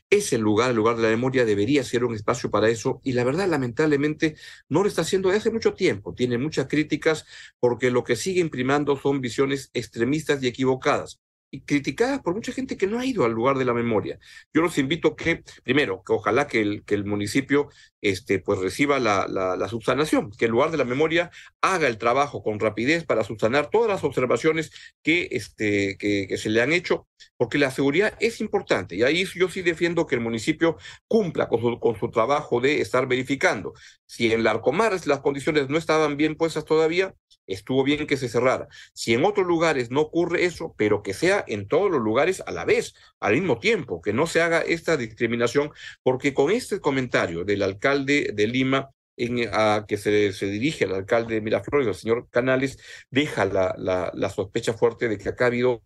Ese 0.10 0.38
lugar, 0.38 0.70
el 0.70 0.76
lugar 0.76 0.96
de 0.96 1.04
la 1.04 1.10
memoria, 1.10 1.44
debería 1.44 1.84
ser 1.84 2.04
un 2.04 2.14
espacio 2.14 2.52
para 2.52 2.70
eso 2.70 3.02
y 3.04 3.14
la 3.14 3.24
verdad, 3.24 3.48
lamentablemente, 3.48 4.36
no 4.70 4.84
lo 4.84 4.88
está 4.88 5.02
haciendo 5.02 5.30
desde 5.30 5.40
hace 5.40 5.52
mucho 5.52 5.74
tiempo. 5.74 6.14
Tiene 6.14 6.38
muchas 6.38 6.68
críticas 6.68 7.26
porque 7.60 7.90
lo 7.90 8.04
que 8.04 8.16
sigue 8.16 8.40
imprimando 8.40 8.96
son 8.96 9.22
visiones 9.22 9.72
extremistas 9.74 10.44
y 10.44 10.48
equivocadas 10.48 11.20
y 11.54 11.62
criticadas 11.62 12.20
por 12.22 12.34
mucha 12.34 12.52
gente 12.52 12.78
que 12.78 12.88
no 12.88 13.00
ha 13.00 13.06
ido 13.06 13.26
al 13.26 13.32
lugar 13.32 13.60
de 13.60 13.66
la 13.66 13.76
memoria. 13.76 14.18
Yo 14.52 14.64
los 14.64 14.80
invito 14.80 15.16
que, 15.16 15.44
primero, 15.64 16.02
que 16.04 16.12
ojalá 16.14 16.48
que 16.48 16.62
el, 16.62 16.84
que 16.84 16.96
el 16.96 17.06
municipio 17.06 17.70
este, 18.02 18.40
pues 18.40 18.58
reciba 18.58 19.00
la, 19.00 19.28
la, 19.28 19.70
subsanación, 19.70 20.32
que 20.32 20.46
el 20.46 20.52
lugar 20.52 20.72
de 20.72 20.78
la 20.78 20.84
memoria 20.84 21.30
haga 21.62 21.88
el 21.88 22.00
trabajo 22.00 22.42
con 22.42 22.60
rapidez 22.60 23.06
para 23.06 23.24
subsanar 23.24 23.70
todas 23.70 23.88
las 23.88 24.04
observaciones 24.04 24.72
que, 25.04 25.30
este, 25.30 25.96
que, 26.00 26.26
que 26.28 26.38
se 26.38 26.50
le 26.50 26.62
han 26.62 26.74
hecho, 26.74 27.08
porque 27.38 27.60
la 27.60 27.70
seguridad 27.70 28.18
es 28.20 28.42
importante. 28.42 28.96
Y 28.96 29.04
ahí 29.04 29.24
yo 29.36 29.48
sí 29.48 29.62
defiendo 29.62 30.08
que 30.08 30.16
el 30.16 30.22
municipio 30.22 30.78
cumpla 31.08 31.48
con 31.48 31.62
su, 31.62 31.80
con 31.80 32.00
su 32.00 32.10
trabajo 32.10 32.62
de 32.62 32.82
estar 32.82 33.08
verificando. 33.08 33.74
Si 34.13 34.32
en 34.32 34.43
Larcomar 34.43 34.93
las 35.08 35.22
condiciones 35.22 35.70
no 35.70 35.77
estaban 35.79 36.17
bien 36.17 36.36
puestas 36.36 36.65
todavía, 36.65 37.15
estuvo 37.48 37.84
bien 37.84 38.05
que 38.05 38.15
se 38.15 38.29
cerrara. 38.29 38.67
Si 38.93 39.15
en 39.15 39.25
otros 39.25 39.48
lugares 39.48 39.89
no 39.89 40.01
ocurre 40.01 40.46
eso, 40.46 40.75
pero 40.77 41.01
que 41.01 41.15
sea 41.15 41.43
en 41.48 41.67
todos 41.67 41.89
los 41.89 42.00
lugares 42.00 42.43
a 42.46 42.51
la 42.51 42.63
vez, 42.63 42.93
al 43.20 43.34
mismo 43.34 43.58
tiempo, 43.58 44.03
que 44.03 44.13
no 44.13 44.27
se 44.27 44.41
haga 44.41 44.62
esta 44.62 44.98
discriminación, 44.98 45.72
porque 46.03 46.36
con 46.36 46.51
este 46.51 46.79
comentario 46.79 47.43
del 47.43 47.63
alcalde 47.63 48.29
de 48.36 48.46
Lima, 48.46 48.91
en, 49.17 49.50
a, 49.51 49.86
que 49.88 49.98
se, 49.98 50.32
se, 50.32 50.46
dirige 50.46 50.86
al 50.86 50.93
alcalde 50.93 51.34
de 51.34 51.41
Miraflores, 51.41 51.88
el 51.88 51.96
señor 51.96 52.27
Canales, 52.29 52.77
deja 53.10 53.46
la, 53.46 53.74
la, 53.79 54.12
la 54.13 54.29
sospecha 54.29 54.74
fuerte 54.74 55.10
de 55.10 55.17
que 55.17 55.29
acá 55.29 55.46
ha 55.46 55.48
habido 55.48 55.82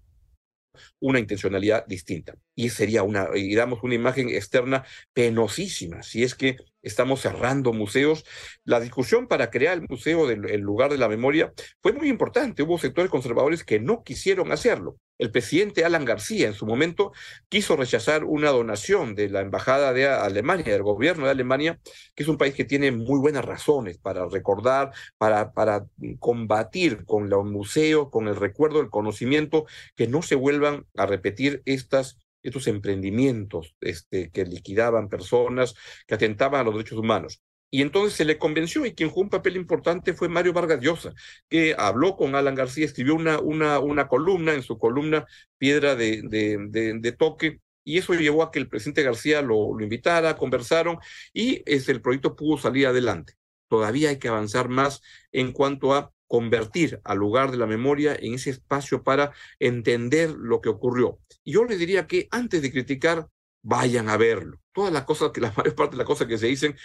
una 1.00 1.20
intencionalidad 1.20 1.86
distinta. 1.88 2.36
Y 2.56 2.70
sería 2.70 3.04
una, 3.04 3.30
y 3.36 3.56
damos 3.56 3.84
una 3.84 3.96
imagen 3.96 4.30
externa 4.30 4.86
penosísima, 5.14 6.04
si 6.04 6.24
es 6.24 6.36
que 6.36 6.58
estamos 6.82 7.22
cerrando 7.22 7.74
museos. 7.74 8.26
La 8.64 8.80
discusión 8.80 9.28
para 9.28 9.50
crear 9.50 9.78
el 9.78 9.86
museo 9.88 10.28
del 10.28 10.50
el 10.50 10.62
lugar 10.62 10.92
de 10.92 10.98
la 10.98 11.10
memoria 11.10 11.54
fue 11.82 11.94
muy 11.94 12.10
importante. 12.10 12.64
Hubo 12.64 12.78
sectores 12.78 13.12
conservadores 13.12 13.64
que 13.64 13.80
no 13.80 14.04
quisieron 14.04 14.52
hacerlo. 14.52 14.98
El 15.18 15.32
presidente 15.32 15.84
Alan 15.84 16.06
García 16.06 16.48
en 16.48 16.54
su 16.54 16.66
momento 16.68 17.12
quiso 17.50 17.76
rechazar 17.76 18.24
una 18.24 18.52
donación 18.52 19.16
de 19.16 19.30
la 19.30 19.42
Embajada 19.42 19.92
de 19.92 20.08
Alemania, 20.08 20.72
del 20.72 20.84
gobierno 20.84 21.26
de 21.26 21.32
Alemania, 21.32 21.80
que 22.14 22.24
es 22.24 22.30
un 22.30 22.38
país 22.38 22.54
que 22.54 22.66
tiene 22.66 22.92
muy 22.92 23.20
buenas 23.20 23.44
razones 23.44 23.98
para 23.98 24.28
recordar, 24.28 24.92
para, 25.18 25.54
para 25.54 25.86
combatir 26.20 27.04
con 27.06 27.30
los 27.30 27.46
museos, 27.46 28.10
con 28.12 28.28
el 28.28 28.36
recuerdo, 28.36 28.80
el 28.80 28.90
conocimiento, 28.90 29.66
que 29.96 30.08
no 30.08 30.22
se 30.22 30.36
vuelvan 30.36 30.86
a 30.96 31.08
repetir 31.08 31.64
estas 31.66 32.20
estos 32.50 32.68
emprendimientos 32.68 33.76
este, 33.82 34.30
que 34.32 34.46
liquidaban 34.46 35.10
personas, 35.10 35.76
que 36.08 36.16
atentaban 36.16 36.62
a 36.62 36.64
los 36.64 36.74
derechos 36.74 37.00
humanos. 37.00 37.42
Y 37.70 37.82
entonces 37.82 38.14
se 38.14 38.26
le 38.26 38.38
convenció 38.38 38.86
y 38.86 38.94
quien 38.94 39.10
jugó 39.10 39.24
un 39.24 39.30
papel 39.30 39.58
importante 39.58 40.14
fue 40.14 40.30
Mario 40.30 40.54
Vargas 40.54 40.80
Llosa, 40.82 41.14
que 41.50 41.76
habló 41.78 42.16
con 42.16 42.36
Alan 42.36 42.56
García, 42.56 42.86
escribió 42.86 43.16
una, 43.16 43.40
una, 43.40 43.80
una 43.80 44.08
columna, 44.08 44.54
en 44.54 44.64
su 44.64 44.78
columna 44.78 45.26
Piedra 45.58 45.96
de, 45.96 46.22
de, 46.24 47.12
Toque, 47.12 47.60
y 47.84 47.98
eso 47.98 48.14
llevó 48.14 48.44
a 48.44 48.52
que 48.52 48.60
el 48.60 48.70
presidente 48.70 49.04
García 49.04 49.42
lo, 49.42 49.78
lo 49.78 49.84
invitara, 49.84 50.38
conversaron 50.38 50.98
y 51.34 51.62
este, 51.66 51.92
el 51.92 52.02
proyecto 52.02 52.36
pudo 52.36 52.58
salir 52.58 52.88
adelante. 52.88 53.34
Todavía 53.70 54.10
hay 54.10 54.18
que 54.18 54.30
avanzar 54.30 54.70
más 54.70 55.02
en 55.32 55.52
cuanto 55.52 55.94
a 55.94 56.14
convertir 56.28 57.02
al 57.04 57.18
lugar 57.18 57.52
de 57.52 57.58
la 57.58 57.68
memoria 57.68 58.16
en 58.20 58.36
ese 58.36 58.52
espacio 58.52 59.04
para 59.04 59.32
entender 59.60 60.32
lo 60.32 60.62
que 60.62 60.70
ocurrió. 60.70 61.20
Y 61.44 61.54
yo 61.54 61.66
le 61.66 61.78
diría 61.78 62.08
que 62.08 62.28
antes 62.32 62.62
de 62.62 62.72
criticar, 62.72 63.28
vayan 63.64 64.08
a 64.10 64.18
verlo. 64.18 64.62
Todas 64.72 64.94
las 64.94 65.04
cosas 65.04 65.32
que 65.32 65.42
la 65.42 65.54
mayor 65.56 65.76
parte 65.76 65.92
de 65.92 65.98
las 65.98 66.08
cosas 66.08 66.28
que 66.28 66.38
se 66.38 66.48
dicen 66.48 66.76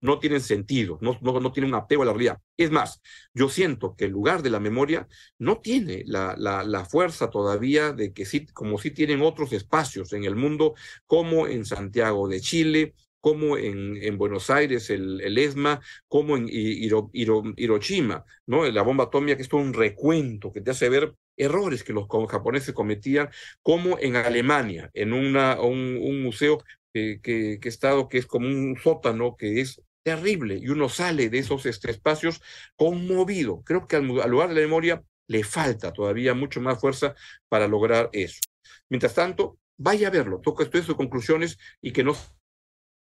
no 0.00 0.20
tienen 0.20 0.40
sentido, 0.40 0.98
no, 1.00 1.18
no, 1.22 1.40
no 1.40 1.50
tienen 1.50 1.74
un 1.74 1.80
apego 1.80 2.02
a 2.02 2.06
la 2.06 2.12
realidad. 2.12 2.40
Es 2.56 2.70
más, 2.70 3.00
yo 3.34 3.48
siento 3.48 3.96
que 3.96 4.04
el 4.04 4.12
lugar 4.12 4.42
de 4.42 4.50
la 4.50 4.60
memoria 4.60 5.08
no 5.38 5.58
tiene 5.58 6.04
la, 6.06 6.36
la, 6.38 6.62
la 6.62 6.84
fuerza 6.84 7.30
todavía 7.30 7.92
de 7.92 8.12
que 8.12 8.24
sí, 8.24 8.46
como 8.46 8.78
sí 8.78 8.92
tienen 8.92 9.22
otros 9.22 9.52
espacios 9.52 10.12
en 10.12 10.24
el 10.24 10.36
mundo, 10.36 10.74
como 11.06 11.48
en 11.48 11.64
Santiago 11.64 12.28
de 12.28 12.40
Chile, 12.40 12.94
como 13.20 13.56
en, 13.56 13.96
en 14.02 14.18
Buenos 14.18 14.50
Aires 14.50 14.90
el, 14.90 15.36
ESMA, 15.36 15.80
como 16.08 16.36
en 16.36 16.48
Hiro, 16.48 17.10
Hiro, 17.12 17.42
Hiroshima, 17.56 18.24
¿no? 18.46 18.64
La 18.70 18.82
bomba 18.82 19.04
atómica, 19.04 19.36
que 19.36 19.42
es 19.42 19.48
todo 19.48 19.60
un 19.60 19.74
recuento 19.74 20.52
que 20.52 20.60
te 20.60 20.70
hace 20.70 20.88
ver 20.88 21.14
errores 21.36 21.84
que 21.84 21.92
los 21.92 22.06
japoneses 22.28 22.74
cometían, 22.74 23.30
como 23.62 23.98
en 23.98 24.16
Alemania, 24.16 24.90
en 24.94 25.12
un, 25.12 26.22
museo 26.22 26.62
que, 26.92 27.20
que, 27.22 27.58
estado, 27.68 28.08
que 28.08 28.18
es 28.18 28.26
como 28.26 28.46
un 28.46 28.76
sótano, 28.76 29.36
que 29.36 29.60
es 29.60 29.80
terrible, 30.02 30.58
y 30.60 30.68
uno 30.68 30.88
sale 30.88 31.28
de 31.30 31.38
esos 31.38 31.66
este, 31.66 31.90
espacios 31.90 32.40
conmovido. 32.76 33.62
Creo 33.62 33.86
que 33.86 33.96
al, 33.96 34.06
lugar 34.06 34.48
de 34.48 34.54
la 34.54 34.60
memoria 34.62 35.02
le 35.26 35.44
falta 35.44 35.92
todavía 35.92 36.34
mucho 36.34 36.60
más 36.60 36.80
fuerza 36.80 37.14
para 37.48 37.68
lograr 37.68 38.08
eso. 38.12 38.40
Mientras 38.88 39.14
tanto, 39.14 39.58
vaya 39.76 40.08
a 40.08 40.10
verlo, 40.10 40.40
toca 40.40 40.64
estudiar 40.64 40.86
sus 40.86 40.96
conclusiones 40.96 41.58
y 41.80 41.92
que 41.92 42.04
no 42.04 42.16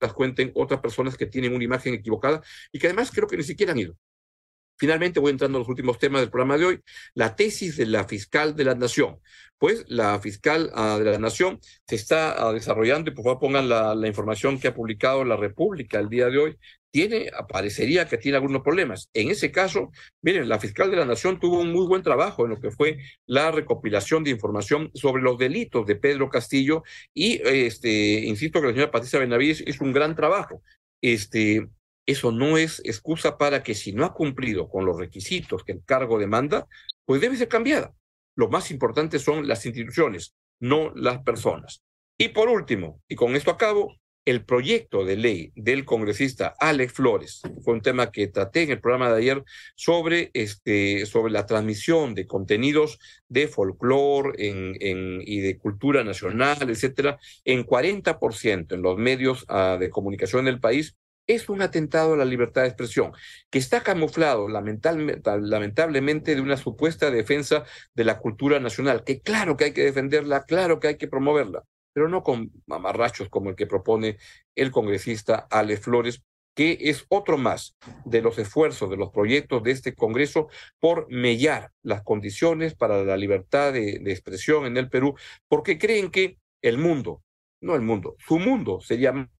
las 0.01 0.13
cuenten 0.13 0.53
otras 0.55 0.81
personas 0.81 1.17
que 1.17 1.27
tienen 1.27 1.55
una 1.55 1.65
imagen 1.65 1.95
equivocada 1.95 2.43
y 2.73 2.79
que 2.79 2.87
además 2.87 3.11
creo 3.13 3.27
que 3.27 3.37
ni 3.37 3.43
siquiera 3.43 3.73
han 3.73 3.79
ido. 3.79 3.97
Finalmente 4.79 5.21
voy 5.21 5.31
entrando 5.31 5.57
a 5.57 5.61
los 5.61 5.69
últimos 5.69 5.99
temas 5.99 6.21
del 6.21 6.31
programa 6.31 6.59
de 6.59 6.67
hoy, 6.67 6.81
la 7.15 7.35
tesis 7.35 7.77
de 7.77 7.87
la 7.87 8.05
fiscal 8.05 8.55
de 8.55 8.65
la 8.65 8.75
Nación. 8.75 9.19
Pues 9.59 9.87
la 9.89 10.19
fiscal 10.21 10.71
uh, 10.75 10.99
de 10.99 11.13
la 11.13 11.19
Nación 11.19 11.61
se 11.87 11.95
está 11.95 12.47
uh, 12.47 12.53
desarrollando, 12.53 13.11
y 13.11 13.15
por 13.15 13.25
favor 13.25 13.41
pongan 13.41 13.71
la, 13.71 13.95
la, 13.95 14.07
información 14.07 14.61
que 14.61 14.69
ha 14.69 14.75
publicado 14.75 15.25
la 15.25 15.37
República 15.37 15.99
el 15.99 16.11
día 16.11 16.27
de 16.27 16.39
hoy, 16.39 16.59
tiene, 16.97 17.31
parecería 17.47 18.09
que 18.09 18.17
tiene 18.17 18.39
algunos 18.39 18.63
problemas. 18.63 19.11
En 19.13 19.31
ese 19.31 19.53
caso, 19.53 19.91
miren, 20.23 20.49
la 20.49 20.59
fiscal 20.59 20.91
de 20.91 20.97
la 20.97 21.05
Nación 21.05 21.39
tuvo 21.39 21.61
un 21.61 21.71
muy 21.71 21.87
buen 21.87 22.03
trabajo 22.03 22.45
en 22.45 22.53
lo 22.53 22.59
que 22.59 22.71
fue 22.71 22.97
la 23.27 23.51
recopilación 23.51 24.25
de 24.25 24.31
información 24.31 24.91
sobre 24.95 25.23
los 25.23 25.37
delitos 25.37 25.87
de 25.87 25.97
Pedro 25.97 26.31
Castillo 26.31 26.85
y, 27.13 27.43
este, 27.47 27.91
insisto 28.25 28.63
que 28.63 28.69
la 28.69 28.73
señora 28.73 28.91
Patricia 28.91 29.19
Benavides 29.19 29.63
hizo 29.67 29.85
un 29.85 29.93
gran 29.93 30.17
trabajo. 30.17 30.63
Este, 31.03 31.69
eso 32.07 32.33
no 32.33 32.57
es 32.57 32.81
excusa 32.83 33.37
para 33.37 33.63
que 33.63 33.75
si 33.75 33.93
no 33.93 34.07
ha 34.07 34.15
cumplido 34.15 34.67
con 34.71 34.87
los 34.87 34.97
requisitos 34.97 35.65
que 35.65 35.73
el 35.73 35.85
cargo 35.85 36.19
demanda, 36.19 36.67
pues 37.05 37.21
debe 37.21 37.37
ser 37.37 37.49
cambiada. 37.49 37.93
Lo 38.37 38.49
más 38.49 38.71
importante 38.71 39.19
son 39.19 39.47
las 39.47 39.67
instituciones, 39.67 40.33
no 40.61 40.95
las 40.95 41.19
personas. 41.19 41.83
Y 42.17 42.29
por 42.29 42.49
último, 42.49 43.03
y 43.07 43.17
con 43.17 43.37
esto 43.37 43.51
acabo, 43.51 43.95
el 44.27 44.45
proyecto 44.45 45.05
de 45.05 45.17
ley 45.17 45.53
del 45.55 45.85
congresista 45.85 46.55
Alex 46.59 46.93
Flores, 46.93 47.43
fue 47.63 47.75
un 47.75 47.81
tema 47.81 48.11
que 48.11 48.27
traté 48.27 48.63
en 48.63 48.73
el 48.73 48.81
programa 48.81 49.11
de 49.13 49.19
ayer 49.19 49.45
sobre, 49.77 50.31
este, 50.35 51.07
sobre 51.07 51.33
la 51.33 51.47
transmisión 51.47 52.15
de 52.15 52.27
contenidos 52.27 52.99
de 53.29 53.47
folclore 53.47 54.33
y 54.39 55.41
de 55.41 55.59
cultura 55.59 56.03
nacional, 56.03 56.69
etcétera, 56.69 57.19
en 57.45 57.65
40% 57.65 58.75
en 58.75 58.83
los 58.83 58.99
medios 58.99 59.47
uh, 59.49 59.79
de 59.79 59.91
comunicación 59.91 60.45
del 60.45 60.59
país, 60.59 60.97
es 61.29 61.49
un 61.49 61.63
atentado 61.63 62.15
a 62.15 62.17
la 62.17 62.25
libertad 62.25 62.63
de 62.63 62.69
expresión, 62.69 63.13
que 63.51 63.59
está 63.59 63.83
camuflado 63.83 64.49
lamentablemente 64.49 66.35
de 66.35 66.41
una 66.41 66.57
supuesta 66.57 67.11
defensa 67.11 67.65
de 67.95 68.05
la 68.05 68.19
cultura 68.19 68.59
nacional, 68.61 69.05
que 69.05 69.21
claro 69.21 69.57
que 69.57 69.65
hay 69.65 69.73
que 69.73 69.85
defenderla, 69.85 70.45
claro 70.45 70.79
que 70.81 70.89
hay 70.89 70.97
que 70.97 71.09
promoverla, 71.09 71.63
pero 71.97 72.11
no 72.11 72.23
con 72.23 72.53
mamarrachos 72.67 73.31
como 73.31 73.49
el 73.49 73.57
que 73.57 73.67
propone 73.67 74.19
el 74.55 74.71
congresista 74.71 75.47
Ale 75.51 75.79
Flores, 75.79 76.23
que 76.55 76.77
es 76.79 77.07
otro 77.09 77.39
más 77.39 77.75
de 78.05 78.21
los 78.21 78.37
esfuerzos 78.37 78.91
de 78.91 78.99
los 78.99 79.09
proyectos 79.09 79.63
de 79.63 79.71
este 79.71 79.95
Congreso 79.95 80.49
por 80.79 81.11
mellar 81.11 81.73
las 81.83 82.03
condiciones 82.03 82.75
para 82.75 83.03
la 83.03 83.17
libertad 83.17 83.73
de, 83.73 83.95
expresión 84.13 84.67
en 84.67 84.77
el 84.77 84.91
Perú, 84.91 85.15
porque 85.49 85.79
creen 85.79 86.11
que 86.11 86.37
el 86.61 86.77
mundo, 86.77 87.23
no 87.63 87.75
el 87.75 87.81
mundo, 87.81 88.15
su 88.19 88.39
mundo 88.39 88.83
sería 88.83 89.31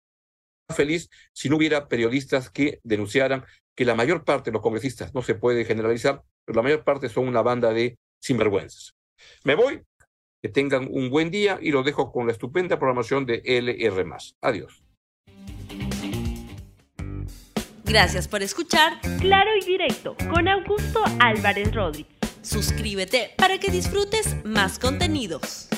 feliz 0.75 1.11
si 1.35 1.51
no 1.51 1.57
hubiera 1.57 1.89
periodistas 1.89 2.49
que 2.49 2.81
denunciaran 2.85 3.45
que 3.75 3.85
la 3.85 3.95
mayor 3.95 4.25
parte 4.25 4.51
de 4.51 4.55
los 4.55 4.63
congresistas, 4.63 5.13
no 5.13 5.21
se 5.21 5.35
puede 5.35 5.67
generalizar, 5.67 6.23
pero 6.47 6.57
la 6.57 6.63
mayor 6.63 6.85
parte 6.85 7.11
son 7.11 7.29
una 7.29 7.43
banda 7.43 7.75
de 7.75 7.99
sinvergüenzas. 8.19 8.95
Me 9.45 9.55
voy, 9.55 9.83
que 10.43 10.49
tengan 10.49 10.89
un 10.91 11.11
buen 11.11 11.31
día 11.31 11.59
y 11.61 11.71
los 11.71 11.85
dejo 11.85 12.13
con 12.13 12.27
la 12.27 12.33
estupenda 12.33 12.79
programación 12.79 13.27
de 13.27 13.43
LR. 13.45 14.05
Adiós. 14.41 14.83
Gracias 17.85 18.27
por 18.27 18.43
escuchar 18.43 19.01
Claro 19.21 19.51
y 19.61 19.65
Directo 19.65 20.17
con 20.29 20.49
Augusto 20.49 21.03
Álvarez 21.21 21.73
Rodríguez. 21.73 22.17
Suscríbete 22.43 23.31
para 23.37 23.59
que 23.59 23.71
disfrutes 23.71 24.45
más 24.45 24.79
contenidos. 24.79 25.69